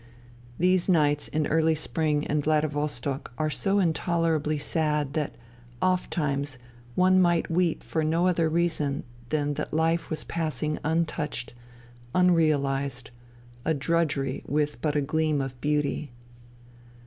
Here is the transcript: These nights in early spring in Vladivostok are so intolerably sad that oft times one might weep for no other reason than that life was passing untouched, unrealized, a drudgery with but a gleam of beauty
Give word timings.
These 0.57 0.89
nights 0.89 1.27
in 1.27 1.45
early 1.45 1.75
spring 1.75 2.23
in 2.23 2.41
Vladivostok 2.41 3.31
are 3.37 3.51
so 3.51 3.77
intolerably 3.77 4.57
sad 4.57 5.13
that 5.13 5.35
oft 5.79 6.09
times 6.09 6.57
one 6.95 7.21
might 7.21 7.51
weep 7.51 7.83
for 7.83 8.03
no 8.03 8.25
other 8.25 8.49
reason 8.49 9.03
than 9.29 9.53
that 9.53 9.71
life 9.75 10.09
was 10.09 10.23
passing 10.23 10.79
untouched, 10.83 11.53
unrealized, 12.15 13.11
a 13.63 13.75
drudgery 13.75 14.43
with 14.47 14.81
but 14.81 14.95
a 14.95 15.01
gleam 15.01 15.39
of 15.39 15.61
beauty 15.61 16.09